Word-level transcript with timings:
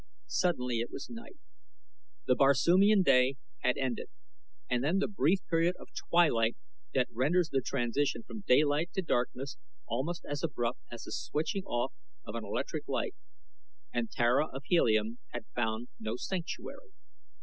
Suddenly 0.25 0.79
it 0.79 0.89
was 0.91 1.11
night. 1.11 1.37
The 2.25 2.33
Barsoomian 2.33 3.03
day 3.03 3.35
had 3.59 3.77
ended, 3.77 4.07
and 4.67 4.83
then 4.83 4.97
the 4.97 5.07
brief 5.07 5.41
period 5.47 5.75
of 5.79 5.89
twilight 6.09 6.57
that 6.95 7.05
renders 7.13 7.49
the 7.49 7.61
transition 7.61 8.23
from 8.23 8.39
daylight 8.47 8.89
to 8.95 9.03
darkness 9.03 9.57
almost 9.85 10.25
as 10.27 10.41
abrupt 10.41 10.79
as 10.91 11.03
the 11.03 11.11
switching 11.11 11.65
off 11.65 11.93
of 12.25 12.33
an 12.33 12.43
electric 12.43 12.87
light, 12.87 13.13
and 13.93 14.09
Tara 14.09 14.47
of 14.47 14.63
Helium 14.65 15.19
had 15.33 15.45
found 15.53 15.87
no 15.99 16.15
sanctuary. 16.15 16.93